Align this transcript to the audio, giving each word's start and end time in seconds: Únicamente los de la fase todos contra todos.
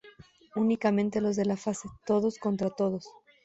Únicamente 0.55 1.21
los 1.21 1.35
de 1.35 1.45
la 1.45 1.57
fase 1.57 1.87
todos 2.07 2.39
contra 2.39 2.71
todos. 2.71 3.07